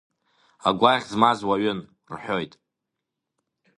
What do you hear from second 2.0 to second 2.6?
рҳәоит…